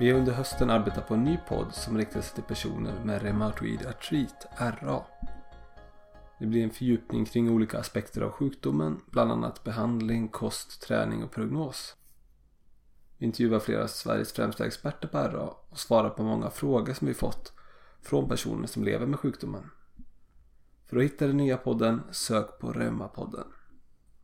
[0.00, 3.22] Vi har under hösten arbetat på en ny podd som riktar sig till personer med
[3.22, 5.02] reumatoid artrit, RA.
[6.38, 11.30] Det blir en fördjupning kring olika aspekter av sjukdomen, bland annat behandling, kost, träning och
[11.30, 11.96] prognos.
[13.18, 17.06] Vi intervjuar flera av Sveriges främsta experter på RA och svarar på många frågor som
[17.06, 17.52] vi fått
[18.02, 19.70] från personer som lever med sjukdomen.
[20.86, 23.46] För att hitta den nya podden, sök på Reumapodden.